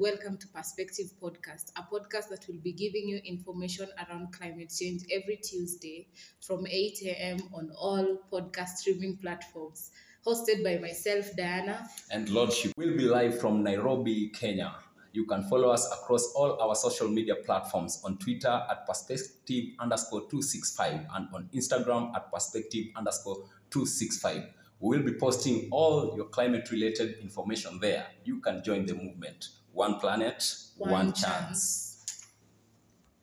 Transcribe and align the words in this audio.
welcome 0.00 0.36
to 0.36 0.48
Perspective 0.48 1.06
Podcast, 1.22 1.70
a 1.76 1.82
podcast 1.82 2.30
that 2.30 2.44
will 2.48 2.58
be 2.64 2.72
giving 2.72 3.08
you 3.08 3.20
information 3.24 3.86
around 3.96 4.32
climate 4.32 4.72
change 4.76 5.02
every 5.08 5.36
Tuesday 5.36 6.08
from 6.40 6.66
8 6.66 6.98
a.m. 7.04 7.38
on 7.54 7.70
all 7.78 8.18
podcast 8.32 8.78
streaming 8.78 9.16
platforms. 9.18 9.92
Hosted 10.26 10.64
by 10.64 10.78
myself, 10.78 11.30
Diana. 11.36 11.88
and 12.10 12.28
Lordship 12.28 12.72
will 12.76 12.96
be 12.96 13.04
live 13.04 13.38
from 13.38 13.62
Nairobi, 13.62 14.30
Kenya. 14.30 14.74
You 15.12 15.26
can 15.26 15.44
follow 15.44 15.68
us 15.68 15.86
across 15.92 16.32
all 16.34 16.60
our 16.60 16.74
social 16.74 17.06
media 17.06 17.36
platforms 17.36 18.02
on 18.04 18.18
Twitter 18.18 18.66
at 18.68 18.84
perspective 18.84 19.66
underscore 19.78 20.22
265 20.22 21.06
and 21.14 21.28
on 21.32 21.48
Instagram 21.54 22.16
at 22.16 22.32
perspective 22.32 22.86
underscore 22.96 23.44
265. 23.70 24.42
We 24.84 24.98
will 24.98 25.04
be 25.06 25.14
posting 25.14 25.68
all 25.70 26.12
your 26.14 26.26
climate 26.26 26.70
related 26.70 27.16
information 27.22 27.78
there. 27.80 28.06
You 28.22 28.40
can 28.40 28.62
join 28.62 28.84
the 28.84 28.92
movement. 28.92 29.48
One 29.72 29.98
planet, 29.98 30.54
one, 30.76 31.14
chance. 31.14 31.93